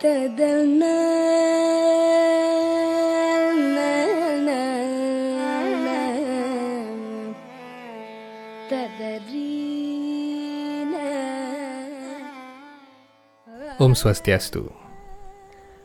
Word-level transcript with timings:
تدلنا 0.00 1.20
Om 13.80 13.96
Swastiastu. 13.96 14.68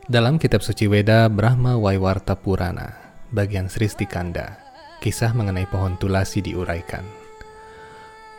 Dalam 0.04 0.36
kitab 0.36 0.60
suci 0.60 0.84
Weda 0.84 1.32
Brahma 1.32 1.80
Waiwarta 1.80 2.36
Purana, 2.36 2.92
bagian 3.32 3.72
Sristi 3.72 4.04
Kanda, 4.04 4.60
kisah 5.00 5.32
mengenai 5.32 5.64
pohon 5.64 5.96
tulasi 5.96 6.44
diuraikan. 6.44 7.00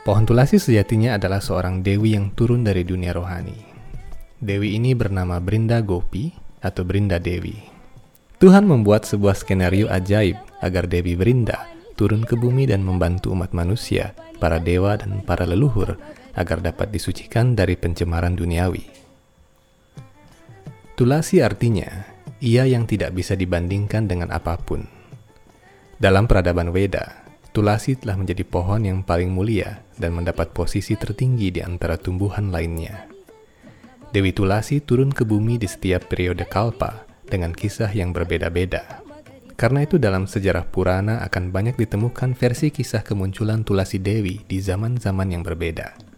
Pohon 0.06 0.30
tulasi 0.30 0.62
sejatinya 0.62 1.18
adalah 1.18 1.42
seorang 1.42 1.82
dewi 1.82 2.14
yang 2.14 2.38
turun 2.38 2.62
dari 2.62 2.86
dunia 2.86 3.18
rohani. 3.18 3.71
Dewi 4.43 4.75
ini 4.75 4.91
bernama 4.91 5.39
Brinda 5.39 5.79
Gopi 5.79 6.35
atau 6.59 6.83
Brinda 6.83 7.23
Dewi. 7.23 7.63
Tuhan 8.43 8.67
membuat 8.67 9.07
sebuah 9.07 9.39
skenario 9.39 9.87
ajaib 9.87 10.35
agar 10.59 10.91
Dewi 10.91 11.15
Brinda 11.15 11.71
turun 11.95 12.27
ke 12.27 12.35
bumi 12.35 12.67
dan 12.67 12.83
membantu 12.83 13.31
umat 13.31 13.55
manusia, 13.55 14.19
para 14.43 14.59
dewa 14.59 14.99
dan 14.99 15.23
para 15.23 15.47
leluhur 15.47 15.95
agar 16.35 16.59
dapat 16.59 16.91
disucikan 16.91 17.55
dari 17.55 17.79
pencemaran 17.79 18.35
duniawi. 18.35 18.83
Tulasi 20.99 21.39
artinya 21.39 22.03
ia 22.43 22.67
yang 22.67 22.91
tidak 22.91 23.15
bisa 23.15 23.39
dibandingkan 23.39 24.11
dengan 24.11 24.35
apa 24.35 24.59
pun. 24.59 24.83
Dalam 26.03 26.27
peradaban 26.27 26.75
Weda, 26.75 27.31
tulasi 27.55 27.95
telah 27.95 28.19
menjadi 28.19 28.43
pohon 28.43 28.83
yang 28.83 29.07
paling 29.07 29.31
mulia 29.31 29.87
dan 29.95 30.19
mendapat 30.19 30.51
posisi 30.51 30.99
tertinggi 30.99 31.55
di 31.55 31.63
antara 31.63 31.95
tumbuhan 31.95 32.51
lainnya. 32.51 33.12
Dewi 34.13 34.29
Tulasi 34.37 34.85
turun 34.85 35.09
ke 35.09 35.25
bumi 35.25 35.57
di 35.57 35.65
setiap 35.65 36.13
periode 36.13 36.45
kalpa 36.45 37.09
dengan 37.25 37.57
kisah 37.57 37.89
yang 37.89 38.13
berbeda-beda. 38.13 39.01
Karena 39.57 39.89
itu 39.89 39.97
dalam 39.97 40.29
sejarah 40.29 40.69
Purana 40.69 41.25
akan 41.25 41.49
banyak 41.49 41.81
ditemukan 41.81 42.37
versi 42.37 42.69
kisah 42.69 43.01
kemunculan 43.01 43.65
Tulasi 43.65 44.05
Dewi 44.05 44.45
di 44.45 44.61
zaman-zaman 44.61 45.33
yang 45.33 45.41
berbeda. 45.41 46.12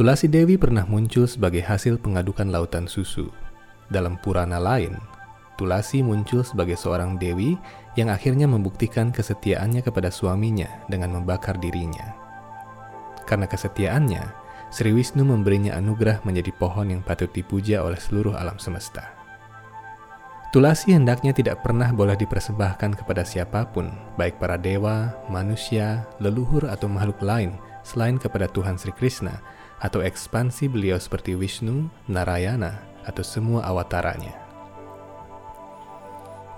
Tulasi 0.00 0.32
Dewi 0.32 0.56
pernah 0.56 0.88
muncul 0.88 1.28
sebagai 1.28 1.60
hasil 1.60 2.00
pengadukan 2.00 2.48
lautan 2.48 2.88
susu. 2.88 3.28
Dalam 3.92 4.16
Purana 4.16 4.56
lain, 4.56 4.96
Tulasi 5.60 6.00
muncul 6.00 6.40
sebagai 6.40 6.72
seorang 6.72 7.20
dewi 7.20 7.60
yang 8.00 8.08
akhirnya 8.08 8.48
membuktikan 8.48 9.12
kesetiaannya 9.12 9.84
kepada 9.84 10.08
suaminya 10.08 10.88
dengan 10.88 11.20
membakar 11.20 11.60
dirinya. 11.60 12.16
Karena 13.28 13.44
kesetiaannya, 13.44 14.24
Sri 14.72 14.88
Wisnu 14.96 15.20
memberinya 15.20 15.76
anugerah 15.76 16.24
menjadi 16.24 16.48
pohon 16.56 16.96
yang 16.96 17.04
patut 17.04 17.28
dipuja 17.36 17.84
oleh 17.84 18.00
seluruh 18.00 18.32
alam 18.40 18.56
semesta. 18.56 19.04
Tulasi 20.48 20.96
hendaknya 20.96 21.36
tidak 21.36 21.60
pernah 21.60 21.92
boleh 21.92 22.16
dipersembahkan 22.16 23.04
kepada 23.04 23.20
siapa 23.20 23.68
pun, 23.68 23.92
baik 24.16 24.40
para 24.40 24.56
dewa, 24.56 25.12
manusia, 25.28 26.08
leluhur, 26.24 26.72
atau 26.72 26.88
makhluk 26.88 27.20
lain 27.20 27.52
selain 27.84 28.16
kepada 28.16 28.48
Tuhan 28.48 28.80
Sri 28.80 28.96
Krishna 28.96 29.59
atau 29.80 30.04
ekspansi 30.04 30.68
beliau 30.68 31.00
seperti 31.00 31.32
Vishnu, 31.32 31.88
Narayana, 32.06 32.84
atau 33.08 33.24
semua 33.24 33.64
awataranya. 33.64 34.36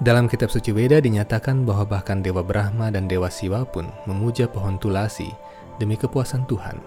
Dalam 0.02 0.26
kitab 0.26 0.50
suci 0.50 0.74
Weda 0.74 0.98
dinyatakan 0.98 1.62
bahwa 1.62 1.86
bahkan 1.86 2.18
Dewa 2.18 2.42
Brahma 2.42 2.90
dan 2.90 3.06
Dewa 3.06 3.30
Siwa 3.30 3.62
pun 3.62 3.86
memuja 4.10 4.50
pohon 4.50 4.74
tulasi 4.74 5.30
demi 5.78 5.94
kepuasan 5.94 6.42
Tuhan. 6.50 6.82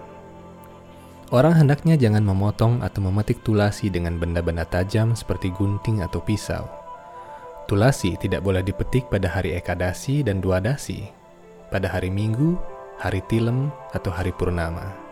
Orang 1.32 1.56
hendaknya 1.56 1.96
jangan 1.96 2.22
memotong 2.22 2.84
atau 2.84 3.00
memetik 3.02 3.40
tulasi 3.40 3.88
dengan 3.88 4.20
benda-benda 4.20 4.68
tajam 4.68 5.16
seperti 5.16 5.48
gunting 5.56 6.04
atau 6.04 6.20
pisau. 6.20 6.68
Tulasi 7.66 8.14
tidak 8.20 8.44
boleh 8.44 8.62
dipetik 8.62 9.08
pada 9.08 9.32
hari 9.32 9.56
Ekadasi 9.56 10.22
dan 10.22 10.38
Duadasi, 10.38 11.08
pada 11.72 11.90
hari 11.90 12.12
Minggu, 12.12 12.54
hari 13.00 13.24
Tilem, 13.26 13.74
atau 13.90 14.12
hari 14.12 14.30
Purnama. 14.30 15.05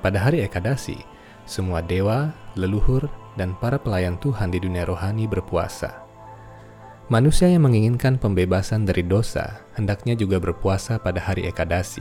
Pada 0.00 0.16
hari 0.16 0.40
Ekadasi, 0.40 0.96
semua 1.44 1.84
dewa, 1.84 2.32
leluhur, 2.56 3.04
dan 3.36 3.52
para 3.60 3.76
pelayan 3.76 4.16
Tuhan 4.16 4.48
di 4.48 4.56
dunia 4.56 4.88
rohani 4.88 5.28
berpuasa. 5.28 6.08
Manusia 7.12 7.52
yang 7.52 7.68
menginginkan 7.68 8.16
pembebasan 8.16 8.88
dari 8.88 9.04
dosa 9.04 9.60
hendaknya 9.76 10.16
juga 10.16 10.40
berpuasa 10.40 10.96
pada 10.96 11.20
hari 11.20 11.44
Ekadasi. 11.52 12.00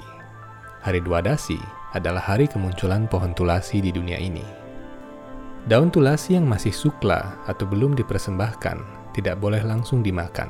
Hari 0.79 1.03
Dwadasi 1.03 1.59
adalah 1.91 2.23
hari 2.23 2.47
kemunculan 2.47 3.03
pohon 3.11 3.35
tulasi 3.35 3.83
di 3.83 3.91
dunia 3.91 4.15
ini. 4.15 4.47
Daun 5.67 5.91
tulasi 5.91 6.39
yang 6.39 6.47
masih 6.47 6.71
sukla 6.71 7.35
atau 7.51 7.67
belum 7.67 7.99
dipersembahkan 7.99 9.11
tidak 9.11 9.35
boleh 9.43 9.59
langsung 9.59 9.99
dimakan. 9.99 10.47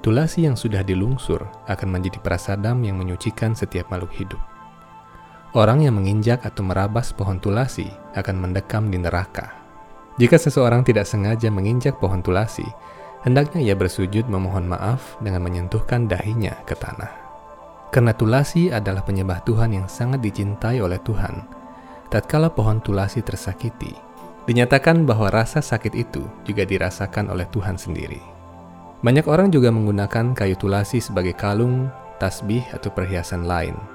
Tulasi 0.00 0.48
yang 0.48 0.56
sudah 0.56 0.80
dilungsur 0.80 1.44
akan 1.68 1.88
menjadi 1.92 2.24
prasadam 2.24 2.80
yang 2.82 2.96
menyucikan 2.96 3.52
setiap 3.52 3.92
makhluk 3.92 4.16
hidup. 4.16 4.51
Orang 5.52 5.84
yang 5.84 6.00
menginjak 6.00 6.48
atau 6.48 6.64
merabas 6.64 7.12
pohon 7.12 7.36
tulasi 7.36 7.84
akan 8.16 8.40
mendekam 8.40 8.88
di 8.88 8.96
neraka. 8.96 9.52
Jika 10.16 10.40
seseorang 10.40 10.80
tidak 10.80 11.04
sengaja 11.04 11.52
menginjak 11.52 12.00
pohon 12.00 12.24
tulasi, 12.24 12.64
hendaknya 13.20 13.60
ia 13.60 13.76
bersujud 13.76 14.32
memohon 14.32 14.64
maaf 14.64 15.20
dengan 15.20 15.44
menyentuhkan 15.44 16.08
dahinya 16.08 16.56
ke 16.64 16.72
tanah. 16.72 17.12
Karena 17.92 18.16
tulasi 18.16 18.72
adalah 18.72 19.04
penyembah 19.04 19.44
Tuhan 19.44 19.76
yang 19.76 19.92
sangat 19.92 20.24
dicintai 20.24 20.80
oleh 20.80 20.96
Tuhan. 21.04 21.44
Tatkala 22.08 22.48
pohon 22.48 22.80
tulasi 22.80 23.20
tersakiti, 23.20 23.92
dinyatakan 24.48 25.04
bahwa 25.04 25.28
rasa 25.28 25.60
sakit 25.60 25.92
itu 25.92 26.24
juga 26.48 26.64
dirasakan 26.64 27.28
oleh 27.28 27.44
Tuhan 27.52 27.76
sendiri. 27.76 28.24
Banyak 29.04 29.28
orang 29.28 29.52
juga 29.52 29.68
menggunakan 29.68 30.32
kayu 30.32 30.56
tulasi 30.56 31.04
sebagai 31.04 31.36
kalung, 31.36 31.92
tasbih, 32.16 32.64
atau 32.72 32.88
perhiasan 32.88 33.44
lain 33.44 33.91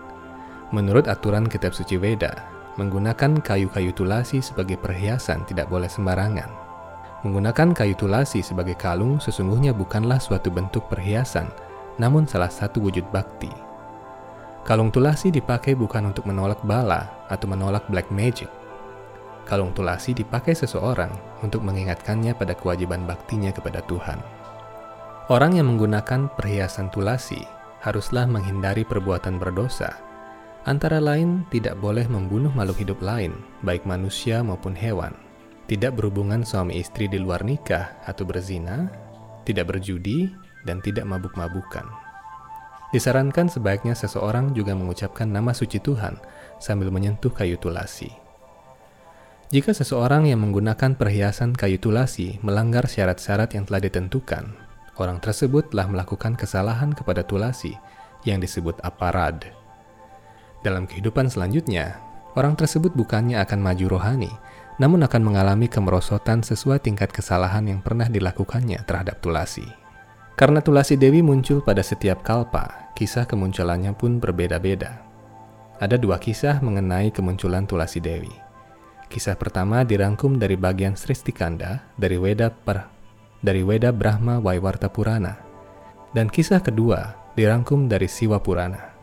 Menurut 0.75 1.07
aturan 1.07 1.47
kitab 1.47 1.71
suci 1.71 1.95
Weda, 1.95 2.43
menggunakan 2.75 3.39
kayu-kayu 3.39 3.95
tulasi 3.95 4.43
sebagai 4.43 4.75
perhiasan 4.75 5.47
tidak 5.47 5.71
boleh 5.71 5.87
sembarangan. 5.87 6.51
Menggunakan 7.23 7.71
kayu 7.71 7.95
tulasi 7.95 8.43
sebagai 8.43 8.75
kalung 8.75 9.15
sesungguhnya 9.17 9.71
bukanlah 9.71 10.19
suatu 10.19 10.51
bentuk 10.51 10.91
perhiasan, 10.91 11.47
namun 11.95 12.27
salah 12.27 12.51
satu 12.51 12.83
wujud 12.83 13.07
bakti. 13.15 13.47
Kalung 14.67 14.91
tulasi 14.91 15.31
dipakai 15.31 15.71
bukan 15.73 16.11
untuk 16.11 16.27
menolak 16.27 16.59
bala 16.67 17.07
atau 17.31 17.47
menolak 17.47 17.87
black 17.87 18.11
magic. 18.11 18.51
Kalung 19.47 19.71
tulasi 19.71 20.11
dipakai 20.11 20.51
seseorang 20.51 21.15
untuk 21.39 21.63
mengingatkannya 21.63 22.35
pada 22.35 22.51
kewajiban 22.51 23.07
baktinya 23.07 23.55
kepada 23.55 23.79
Tuhan. 23.87 24.19
Orang 25.31 25.55
yang 25.55 25.71
menggunakan 25.71 26.27
perhiasan 26.35 26.91
tulasi 26.91 27.39
haruslah 27.79 28.27
menghindari 28.27 28.83
perbuatan 28.83 29.39
berdosa 29.39 30.06
Antara 30.67 30.99
lain, 30.99 31.47
tidak 31.47 31.79
boleh 31.79 32.03
membunuh 32.11 32.51
makhluk 32.51 32.83
hidup 32.83 32.99
lain, 32.99 33.31
baik 33.63 33.87
manusia 33.87 34.43
maupun 34.43 34.75
hewan. 34.75 35.15
Tidak 35.71 35.95
berhubungan 35.95 36.43
suami 36.43 36.83
istri 36.83 37.07
di 37.07 37.15
luar 37.15 37.47
nikah 37.47 37.95
atau 38.03 38.27
berzina, 38.27 38.91
tidak 39.47 39.71
berjudi, 39.71 40.27
dan 40.67 40.83
tidak 40.83 41.07
mabuk-mabukan. 41.07 41.87
Disarankan 42.91 43.47
sebaiknya 43.47 43.95
seseorang 43.95 44.51
juga 44.51 44.75
mengucapkan 44.75 45.31
nama 45.31 45.55
suci 45.55 45.79
Tuhan 45.79 46.19
sambil 46.59 46.91
menyentuh 46.91 47.31
kayu 47.31 47.55
tulasi. 47.55 48.11
Jika 49.47 49.71
seseorang 49.71 50.27
yang 50.27 50.43
menggunakan 50.43 50.99
perhiasan 50.99 51.55
kayu 51.55 51.79
tulasi 51.79 52.43
melanggar 52.43 52.91
syarat-syarat 52.91 53.55
yang 53.55 53.63
telah 53.63 53.87
ditentukan, 53.87 54.51
orang 54.99 55.23
tersebut 55.23 55.71
telah 55.71 55.87
melakukan 55.87 56.35
kesalahan 56.35 56.91
kepada 56.91 57.23
tulasi 57.23 57.71
yang 58.27 58.43
disebut 58.43 58.75
aparad. 58.83 59.56
Dalam 60.67 60.83
kehidupan 60.83 61.31
selanjutnya, 61.31 61.95
orang 62.35 62.59
tersebut 62.59 62.91
bukannya 62.91 63.39
akan 63.39 63.63
maju 63.63 63.87
rohani, 63.87 64.27
namun 64.83 64.99
akan 64.99 65.23
mengalami 65.23 65.71
kemerosotan 65.71 66.43
sesuai 66.43 66.83
tingkat 66.83 67.07
kesalahan 67.07 67.63
yang 67.71 67.79
pernah 67.79 68.11
dilakukannya 68.11 68.83
terhadap 68.83 69.23
Tulasi. 69.23 69.63
Karena 70.35 70.59
Tulasi 70.59 70.99
Dewi 70.99 71.23
muncul 71.23 71.63
pada 71.63 71.79
setiap 71.79 72.19
kalpa, 72.19 72.91
kisah 72.99 73.23
kemunculannya 73.23 73.95
pun 73.95 74.19
berbeda-beda. 74.19 75.07
Ada 75.79 75.95
dua 75.95 76.19
kisah 76.19 76.59
mengenai 76.59 77.15
kemunculan 77.15 77.63
Tulasi 77.63 78.03
Dewi. 78.03 78.35
Kisah 79.07 79.39
pertama 79.39 79.87
dirangkum 79.87 80.35
dari 80.35 80.59
bagian 80.59 80.99
Sristikanda 80.99 81.79
dari 81.95 82.19
Weda 82.19 82.51
per 82.51 82.91
dari 83.39 83.63
Weda 83.63 83.95
Brahma 83.95 84.43
Waiwarta 84.43 84.91
Purana, 84.91 85.39
dan 86.11 86.27
kisah 86.27 86.59
kedua 86.59 87.15
dirangkum 87.39 87.87
dari 87.87 88.11
Siwa 88.11 88.43
Purana. 88.43 88.96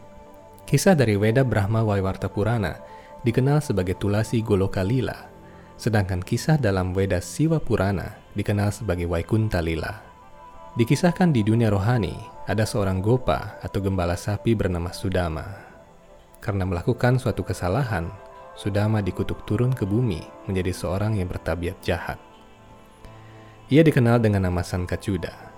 Kisah 0.64 0.96
dari 0.96 1.12
Weda 1.12 1.44
Brahma 1.44 1.84
Waiwarta 1.84 2.32
Purana 2.32 2.80
dikenal 3.20 3.60
sebagai 3.60 4.00
Tulasi 4.00 4.40
Goloka 4.40 4.80
Lila, 4.80 5.28
sedangkan 5.76 6.24
kisah 6.24 6.56
dalam 6.56 6.96
Weda 6.96 7.20
Siwa 7.20 7.60
Purana 7.60 8.16
dikenal 8.32 8.72
sebagai 8.72 9.04
Vaikunta 9.04 9.60
Lila. 9.60 10.00
Dikisahkan 10.80 11.36
di 11.36 11.44
dunia 11.44 11.68
rohani, 11.68 12.16
ada 12.48 12.64
seorang 12.64 13.04
gopa 13.04 13.60
atau 13.60 13.84
gembala 13.84 14.16
sapi 14.16 14.56
bernama 14.56 14.88
Sudama. 14.88 15.44
Karena 16.40 16.64
melakukan 16.64 17.20
suatu 17.20 17.44
kesalahan, 17.44 18.08
Sudama 18.56 19.04
dikutuk 19.04 19.44
turun 19.44 19.76
ke 19.76 19.84
bumi 19.84 20.24
menjadi 20.48 20.72
seorang 20.72 21.20
yang 21.20 21.28
bertabiat 21.28 21.76
jahat. 21.84 22.16
Ia 23.68 23.84
dikenal 23.84 24.16
dengan 24.16 24.48
nama 24.48 24.64
Sankacuda. 24.64 25.52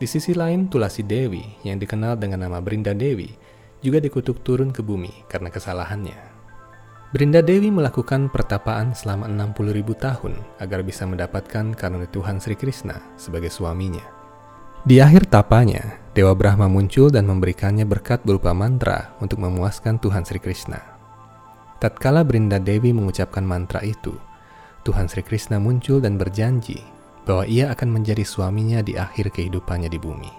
Di 0.00 0.08
sisi 0.08 0.32
lain, 0.32 0.72
Tulasi 0.72 1.04
Dewi 1.04 1.44
yang 1.60 1.76
dikenal 1.76 2.16
dengan 2.16 2.48
nama 2.48 2.58
Brinda 2.58 2.96
Dewi 2.96 3.51
juga 3.82 3.98
dikutuk 3.98 4.40
turun 4.46 4.70
ke 4.70 4.80
bumi 4.80 5.26
karena 5.26 5.50
kesalahannya. 5.50 6.32
Brinda 7.12 7.44
Dewi 7.44 7.68
melakukan 7.68 8.32
pertapaan 8.32 8.96
selama 8.96 9.28
60.000 9.28 9.84
tahun 10.00 10.32
agar 10.56 10.80
bisa 10.80 11.04
mendapatkan 11.04 11.76
karunia 11.76 12.08
Tuhan 12.08 12.40
Sri 12.40 12.56
Krishna 12.56 13.04
sebagai 13.20 13.52
suaminya. 13.52 14.00
Di 14.88 14.96
akhir 14.98 15.28
tapanya, 15.28 16.00
Dewa 16.16 16.32
Brahma 16.32 16.72
muncul 16.72 17.12
dan 17.12 17.28
memberikannya 17.28 17.84
berkat 17.84 18.24
berupa 18.24 18.56
mantra 18.56 19.12
untuk 19.20 19.44
memuaskan 19.44 20.00
Tuhan 20.00 20.24
Sri 20.24 20.40
Krishna. 20.40 20.80
Tatkala 21.84 22.24
Brinda 22.24 22.56
Dewi 22.56 22.96
mengucapkan 22.96 23.44
mantra 23.44 23.84
itu, 23.84 24.16
Tuhan 24.82 25.06
Sri 25.06 25.20
Krishna 25.20 25.60
muncul 25.60 26.00
dan 26.00 26.16
berjanji 26.16 26.80
bahwa 27.28 27.44
ia 27.44 27.70
akan 27.70 27.92
menjadi 27.92 28.24
suaminya 28.24 28.80
di 28.80 28.96
akhir 28.96 29.30
kehidupannya 29.30 29.92
di 29.92 30.00
bumi. 30.00 30.32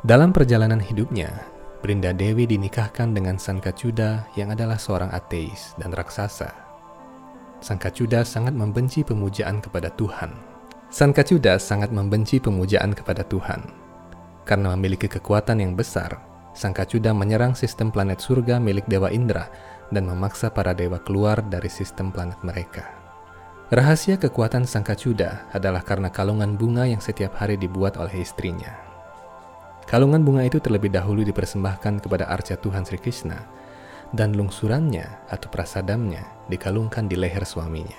Dalam 0.00 0.32
perjalanan 0.32 0.80
hidupnya, 0.80 1.28
Brinda 1.80 2.12
Dewi 2.12 2.44
dinikahkan 2.44 3.16
dengan 3.16 3.40
Sankacuda 3.40 4.28
yang 4.36 4.52
adalah 4.52 4.76
seorang 4.76 5.08
ateis 5.16 5.72
dan 5.80 5.96
raksasa. 5.96 6.52
Sankacuda 7.64 8.20
sangat 8.20 8.52
membenci 8.52 9.00
pemujaan 9.00 9.64
kepada 9.64 9.88
Tuhan. 9.96 10.28
Sankacuda 10.92 11.56
sangat 11.56 11.88
membenci 11.88 12.36
pemujaan 12.36 12.92
kepada 12.92 13.24
Tuhan. 13.24 13.64
Karena 14.44 14.76
memiliki 14.76 15.08
kekuatan 15.08 15.64
yang 15.64 15.72
besar, 15.72 16.20
Sankacuda 16.52 17.16
menyerang 17.16 17.56
sistem 17.56 17.88
planet 17.88 18.20
surga 18.20 18.60
milik 18.60 18.84
Dewa 18.84 19.08
Indra 19.08 19.48
dan 19.88 20.04
memaksa 20.04 20.52
para 20.52 20.76
dewa 20.76 21.00
keluar 21.00 21.40
dari 21.40 21.72
sistem 21.72 22.12
planet 22.12 22.44
mereka. 22.44 22.92
Rahasia 23.70 24.18
kekuatan 24.18 24.66
Sangkacuda 24.66 25.48
adalah 25.54 25.80
karena 25.80 26.10
kalungan 26.10 26.58
bunga 26.58 26.90
yang 26.90 26.98
setiap 26.98 27.38
hari 27.38 27.54
dibuat 27.54 27.94
oleh 27.96 28.20
istrinya. 28.20 28.89
Kalungan 29.90 30.22
bunga 30.22 30.46
itu 30.46 30.62
terlebih 30.62 30.94
dahulu 30.94 31.26
dipersembahkan 31.26 31.98
kepada 32.06 32.30
arca 32.30 32.54
Tuhan 32.54 32.86
Sri 32.86 33.02
Krishna, 33.02 33.42
dan 34.14 34.38
lungsurannya 34.38 35.26
atau 35.26 35.50
prasadamnya 35.50 36.46
dikalungkan 36.46 37.10
di 37.10 37.18
leher 37.18 37.42
suaminya. 37.42 37.98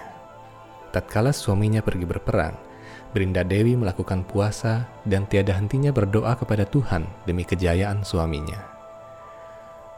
Tatkala 0.96 1.36
suaminya 1.36 1.84
pergi 1.84 2.08
berperang, 2.08 2.56
Brinda 3.12 3.44
Dewi 3.44 3.76
melakukan 3.76 4.24
puasa 4.24 4.88
dan 5.04 5.28
tiada 5.28 5.52
hentinya 5.52 5.92
berdoa 5.92 6.32
kepada 6.40 6.64
Tuhan 6.64 7.04
demi 7.28 7.44
kejayaan 7.44 8.08
suaminya. 8.08 8.72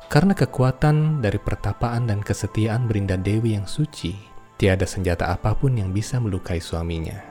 Karena 0.09 0.33
kekuatan 0.33 1.21
dari 1.21 1.37
pertapaan 1.37 2.09
dan 2.09 2.25
kesetiaan 2.25 2.89
Berinda 2.89 3.21
Dewi 3.21 3.53
yang 3.53 3.69
suci, 3.69 4.17
tiada 4.57 4.89
senjata 4.89 5.29
apa 5.29 5.53
pun 5.53 5.77
yang 5.77 5.93
bisa 5.93 6.17
melukai 6.17 6.57
suaminya. 6.57 7.21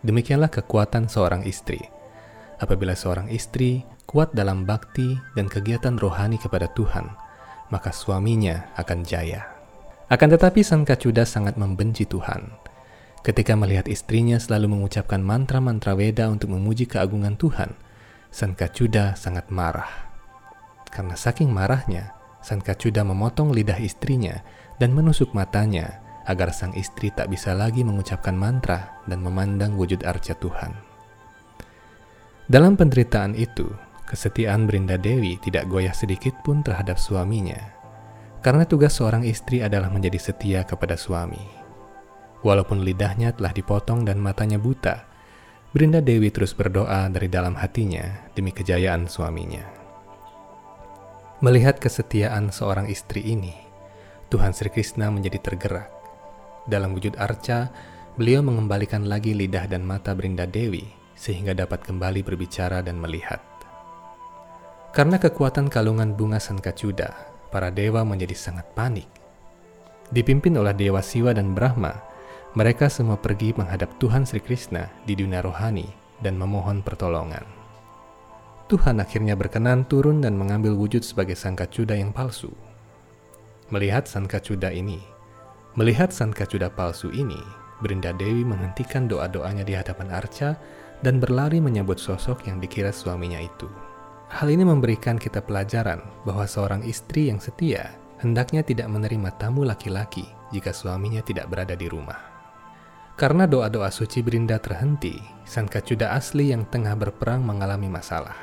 Demikianlah 0.00 0.48
kekuatan 0.48 1.12
seorang 1.12 1.44
istri. 1.44 1.99
Apabila 2.60 2.92
seorang 2.92 3.32
istri 3.32 3.88
kuat 4.04 4.36
dalam 4.36 4.68
bakti 4.68 5.16
dan 5.32 5.48
kegiatan 5.48 5.96
rohani 5.96 6.36
kepada 6.36 6.68
Tuhan, 6.76 7.08
maka 7.72 7.88
suaminya 7.88 8.68
akan 8.76 9.00
jaya. 9.00 9.48
Akan 10.12 10.28
tetapi 10.28 10.60
Sang 10.60 10.84
Kacuda 10.84 11.24
sangat 11.24 11.56
membenci 11.56 12.04
Tuhan. 12.04 12.52
Ketika 13.24 13.56
melihat 13.56 13.88
istrinya 13.88 14.36
selalu 14.36 14.76
mengucapkan 14.76 15.22
mantra-mantra 15.24 15.96
Weda 15.96 16.28
untuk 16.28 16.52
memuji 16.52 16.84
keagungan 16.84 17.40
Tuhan, 17.40 17.72
Sang 18.28 18.52
Kacuda 18.52 19.16
sangat 19.16 19.48
marah. 19.48 20.12
Karena 20.90 21.14
saking 21.14 21.48
marahnya, 21.48 22.12
Sang 22.44 22.60
Kacuda 22.60 23.06
memotong 23.06 23.54
lidah 23.54 23.78
istrinya 23.78 24.42
dan 24.82 24.92
menusuk 24.92 25.32
matanya 25.32 26.02
agar 26.28 26.52
sang 26.52 26.76
istri 26.76 27.08
tak 27.12 27.32
bisa 27.32 27.56
lagi 27.56 27.80
mengucapkan 27.86 28.36
mantra 28.36 29.00
dan 29.08 29.24
memandang 29.24 29.76
wujud 29.76 30.04
arca 30.04 30.36
Tuhan. 30.36 30.89
Dalam 32.50 32.74
penderitaan 32.74 33.38
itu, 33.38 33.70
kesetiaan 34.10 34.66
Brinda 34.66 34.98
Dewi 34.98 35.38
tidak 35.38 35.70
goyah 35.70 35.94
sedikit 35.94 36.34
pun 36.42 36.66
terhadap 36.66 36.98
suaminya, 36.98 37.78
karena 38.42 38.66
tugas 38.66 38.98
seorang 38.98 39.22
istri 39.22 39.62
adalah 39.62 39.86
menjadi 39.86 40.18
setia 40.18 40.66
kepada 40.66 40.98
suami. 40.98 41.38
Walaupun 42.42 42.82
lidahnya 42.82 43.38
telah 43.38 43.54
dipotong 43.54 44.02
dan 44.02 44.18
matanya 44.18 44.58
buta, 44.58 45.06
Brinda 45.70 46.02
Dewi 46.02 46.34
terus 46.34 46.50
berdoa 46.50 47.06
dari 47.06 47.30
dalam 47.30 47.54
hatinya 47.54 48.34
demi 48.34 48.50
kejayaan 48.50 49.06
suaminya. 49.06 49.62
Melihat 51.46 51.78
kesetiaan 51.78 52.50
seorang 52.50 52.90
istri 52.90 53.30
ini, 53.30 53.54
Tuhan 54.26 54.50
Sri 54.58 54.74
Krishna 54.74 55.06
menjadi 55.14 55.38
tergerak. 55.38 55.86
Dalam 56.66 56.98
wujud 56.98 57.14
arca, 57.14 57.70
beliau 58.18 58.42
mengembalikan 58.42 59.06
lagi 59.06 59.38
lidah 59.38 59.70
dan 59.70 59.86
mata 59.86 60.18
Brinda 60.18 60.50
Dewi 60.50 60.98
sehingga 61.20 61.52
dapat 61.52 61.84
kembali 61.84 62.24
berbicara 62.24 62.80
dan 62.80 62.96
melihat. 62.96 63.44
Karena 64.96 65.20
kekuatan 65.20 65.68
kalungan 65.68 66.16
bunga 66.16 66.40
Sankacuda, 66.40 67.12
para 67.52 67.68
dewa 67.68 68.00
menjadi 68.08 68.32
sangat 68.32 68.64
panik. 68.72 69.06
Dipimpin 70.08 70.56
oleh 70.56 70.72
Dewa 70.74 71.04
Siwa 71.04 71.36
dan 71.36 71.52
Brahma, 71.52 71.94
mereka 72.56 72.90
semua 72.90 73.14
pergi 73.14 73.54
menghadap 73.54 74.00
Tuhan 74.02 74.26
Sri 74.26 74.42
Krishna 74.42 74.90
di 75.06 75.14
dunia 75.14 75.38
rohani 75.44 75.86
dan 76.18 76.34
memohon 76.34 76.82
pertolongan. 76.82 77.46
Tuhan 78.66 78.98
akhirnya 78.98 79.38
berkenan 79.38 79.86
turun 79.86 80.18
dan 80.18 80.34
mengambil 80.34 80.74
wujud 80.74 81.06
sebagai 81.06 81.38
sangkacuda 81.38 81.94
yang 81.94 82.10
palsu. 82.10 82.50
Melihat 83.70 84.10
sangkacuda 84.10 84.74
ini, 84.74 84.98
melihat 85.78 86.10
sangkacuda 86.10 86.74
palsu 86.74 87.14
ini, 87.14 87.38
Brinda 87.78 88.10
Dewi 88.10 88.42
menghentikan 88.42 89.06
doa-doanya 89.06 89.62
di 89.62 89.78
hadapan 89.78 90.10
Arca 90.10 90.58
dan 91.00 91.20
berlari 91.20 91.60
menyambut 91.60 91.96
sosok 91.96 92.48
yang 92.48 92.60
dikira 92.60 92.92
suaminya 92.92 93.40
itu. 93.40 93.68
Hal 94.30 94.46
ini 94.46 94.62
memberikan 94.62 95.18
kita 95.18 95.42
pelajaran 95.42 96.00
bahwa 96.22 96.46
seorang 96.46 96.86
istri 96.86 97.28
yang 97.32 97.42
setia 97.42 97.98
hendaknya 98.22 98.62
tidak 98.62 98.86
menerima 98.86 99.34
tamu 99.40 99.66
laki-laki 99.66 100.28
jika 100.54 100.70
suaminya 100.70 101.24
tidak 101.24 101.50
berada 101.50 101.74
di 101.74 101.90
rumah. 101.90 102.30
Karena 103.18 103.44
doa-doa 103.44 103.92
suci 103.92 104.24
Brinda 104.24 104.56
terhenti, 104.56 105.18
Sangkacuda 105.44 106.16
asli 106.16 106.54
yang 106.54 106.64
tengah 106.64 106.96
berperang 106.96 107.44
mengalami 107.44 107.90
masalah. 107.90 108.38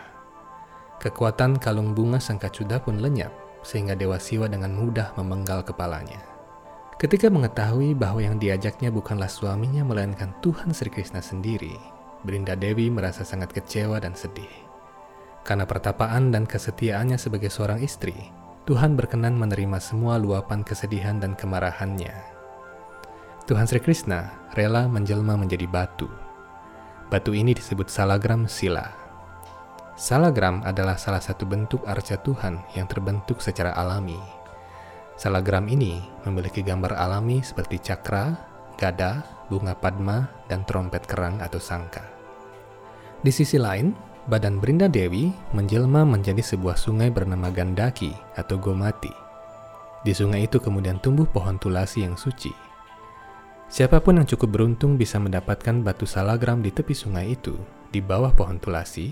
Kekuatan 1.02 1.58
kalung 1.58 1.98
bunga 1.98 2.22
sang 2.22 2.38
kacuda 2.38 2.78
pun 2.84 3.02
lenyap, 3.02 3.34
sehingga 3.66 3.98
Dewa 3.98 4.22
Siwa 4.22 4.46
dengan 4.46 4.78
mudah 4.78 5.18
memenggal 5.18 5.66
kepalanya. 5.66 6.22
Ketika 6.98 7.30
mengetahui 7.30 7.94
bahwa 7.94 8.22
yang 8.22 8.42
diajaknya 8.42 8.90
bukanlah 8.90 9.30
suaminya 9.30 9.86
melainkan 9.86 10.34
Tuhan 10.42 10.74
Sri 10.74 10.90
Krishna 10.90 11.22
sendiri, 11.22 11.78
Brinda 12.28 12.60
Dewi 12.60 12.92
merasa 12.92 13.24
sangat 13.24 13.56
kecewa 13.56 14.04
dan 14.04 14.12
sedih. 14.12 14.52
Karena 15.48 15.64
pertapaan 15.64 16.36
dan 16.36 16.44
kesetiaannya 16.44 17.16
sebagai 17.16 17.48
seorang 17.48 17.80
istri, 17.80 18.14
Tuhan 18.68 19.00
berkenan 19.00 19.40
menerima 19.40 19.80
semua 19.80 20.20
luapan 20.20 20.68
kesedihan 20.68 21.24
dan 21.24 21.40
kemarahannya. 21.40 22.12
Tuhan 23.48 23.64
Sri 23.64 23.80
Krishna 23.80 24.52
rela 24.60 24.92
menjelma 24.92 25.40
menjadi 25.40 25.64
batu. 25.72 26.12
Batu 27.08 27.32
ini 27.32 27.56
disebut 27.56 27.88
salagram 27.88 28.44
sila 28.52 29.08
Salagram 29.98 30.62
adalah 30.62 30.94
salah 30.94 31.18
satu 31.18 31.50
bentuk 31.50 31.82
arca 31.90 32.22
Tuhan 32.22 32.62
yang 32.78 32.86
terbentuk 32.86 33.42
secara 33.42 33.74
alami. 33.74 34.22
Salagram 35.18 35.66
ini 35.66 36.06
memiliki 36.22 36.62
gambar 36.62 36.94
alami 36.94 37.42
seperti 37.42 37.82
cakra, 37.82 38.38
gada, 38.78 39.26
bunga 39.50 39.74
padma, 39.74 40.30
dan 40.46 40.62
trompet 40.70 41.02
kerang 41.10 41.42
atau 41.42 41.58
sangka. 41.58 42.17
Di 43.26 43.34
sisi 43.34 43.58
lain, 43.58 43.98
badan 44.30 44.62
Brinda 44.62 44.86
Dewi 44.86 45.34
menjelma 45.56 46.06
menjadi 46.06 46.44
sebuah 46.44 46.78
sungai 46.78 47.10
bernama 47.10 47.50
Gandaki 47.50 48.14
atau 48.38 48.62
Gomati. 48.62 49.10
Di 50.06 50.14
sungai 50.14 50.46
itu 50.46 50.62
kemudian 50.62 51.02
tumbuh 51.02 51.26
pohon 51.26 51.58
tulasi 51.58 52.06
yang 52.06 52.14
suci. 52.14 52.54
Siapa 53.68 54.00
pun 54.00 54.22
yang 54.22 54.28
cukup 54.30 54.54
beruntung 54.54 54.96
bisa 54.96 55.20
mendapatkan 55.20 55.84
batu 55.84 56.08
salagram 56.08 56.64
di 56.64 56.72
tepi 56.72 56.96
sungai 56.96 57.36
itu, 57.36 57.58
di 57.92 58.00
bawah 58.00 58.32
pohon 58.32 58.62
tulasi, 58.62 59.12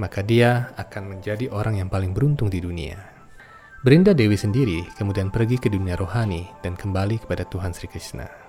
maka 0.00 0.24
dia 0.24 0.72
akan 0.80 1.16
menjadi 1.16 1.52
orang 1.52 1.78
yang 1.78 1.88
paling 1.92 2.10
beruntung 2.10 2.48
di 2.50 2.58
dunia. 2.58 2.96
Berinda 3.84 4.16
Dewi 4.16 4.34
sendiri 4.34 4.82
kemudian 4.98 5.30
pergi 5.30 5.60
ke 5.60 5.70
dunia 5.70 5.94
rohani 5.94 6.48
dan 6.64 6.74
kembali 6.74 7.22
kepada 7.22 7.46
Tuhan 7.46 7.70
Sri 7.70 7.86
Krishna. 7.86 8.45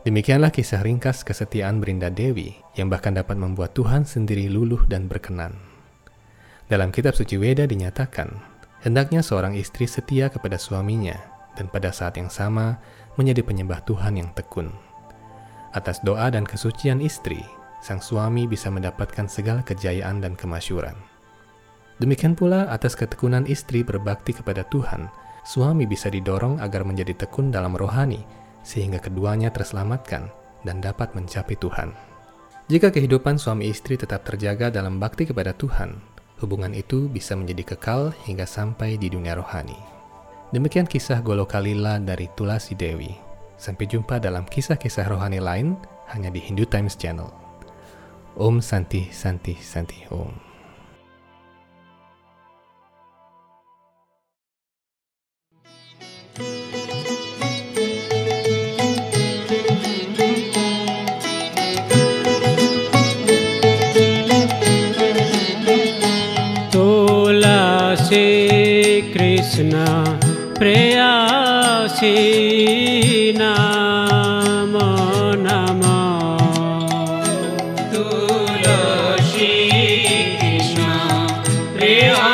Demikianlah 0.00 0.48
kisah 0.48 0.80
ringkas 0.80 1.20
kesetiaan 1.20 1.76
Brinda 1.76 2.08
Dewi 2.08 2.56
yang 2.72 2.88
bahkan 2.88 3.12
dapat 3.12 3.36
membuat 3.36 3.76
Tuhan 3.76 4.08
sendiri 4.08 4.48
luluh 4.48 4.80
dan 4.88 5.04
berkenan. 5.04 5.52
Dalam 6.72 6.88
kitab 6.88 7.12
suci 7.12 7.36
Weda 7.36 7.68
dinyatakan, 7.68 8.32
hendaknya 8.80 9.20
seorang 9.20 9.52
istri 9.60 9.84
setia 9.84 10.32
kepada 10.32 10.56
suaminya 10.56 11.20
dan 11.52 11.68
pada 11.68 11.92
saat 11.92 12.16
yang 12.16 12.32
sama 12.32 12.80
menjadi 13.20 13.44
penyembah 13.44 13.84
Tuhan 13.84 14.16
yang 14.16 14.32
tekun. 14.32 14.72
Atas 15.76 16.00
doa 16.00 16.32
dan 16.32 16.48
kesucian 16.48 17.04
istri, 17.04 17.44
sang 17.84 18.00
suami 18.00 18.48
bisa 18.48 18.72
mendapatkan 18.72 19.28
segala 19.28 19.60
kejayaan 19.68 20.24
dan 20.24 20.32
kemasyuran. 20.32 20.96
Demikian 22.00 22.32
pula 22.32 22.72
atas 22.72 22.96
ketekunan 22.96 23.44
istri 23.44 23.84
berbakti 23.84 24.32
kepada 24.32 24.64
Tuhan, 24.72 25.12
suami 25.44 25.84
bisa 25.84 26.08
didorong 26.08 26.56
agar 26.64 26.88
menjadi 26.88 27.12
tekun 27.12 27.52
dalam 27.52 27.76
rohani, 27.76 28.39
sehingga 28.62 29.00
keduanya 29.00 29.48
terselamatkan 29.52 30.28
dan 30.64 30.80
dapat 30.84 31.12
mencapai 31.16 31.56
Tuhan. 31.56 31.92
Jika 32.70 32.94
kehidupan 32.94 33.34
suami 33.34 33.66
istri 33.66 33.98
tetap 33.98 34.22
terjaga 34.22 34.70
dalam 34.70 35.02
bakti 35.02 35.26
kepada 35.26 35.50
Tuhan, 35.50 35.98
hubungan 36.38 36.70
itu 36.70 37.10
bisa 37.10 37.34
menjadi 37.34 37.74
kekal 37.74 38.14
hingga 38.24 38.46
sampai 38.46 38.94
di 38.94 39.10
dunia 39.10 39.34
rohani. 39.34 39.76
Demikian 40.50 40.86
kisah 40.86 41.22
Golokalila 41.22 41.98
dari 42.02 42.26
Tulasi 42.34 42.74
Dewi. 42.74 43.10
Sampai 43.60 43.86
jumpa 43.86 44.18
dalam 44.18 44.46
kisah-kisah 44.46 45.06
rohani 45.06 45.38
lain 45.38 45.78
hanya 46.10 46.32
di 46.32 46.42
Hindu 46.42 46.66
Times 46.66 46.98
Channel. 46.98 47.28
Om 48.38 48.62
Santi 48.62 49.10
Santi 49.10 49.54
Santi 49.58 50.06
Om. 50.10 50.49
Krishna 69.50 69.78
प्रिया 70.58 71.06
सम 71.88 73.14
तु 77.92 78.02
दुरसिष्ण 78.62 79.48
प्रिया 81.78 82.28